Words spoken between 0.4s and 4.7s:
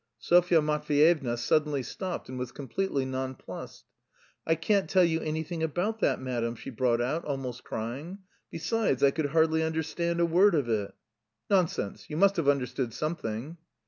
Matveyevna suddenly stopped and was completely nonplussed. "I